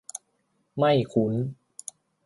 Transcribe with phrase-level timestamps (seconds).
[0.77, 1.33] ไม่คุ้น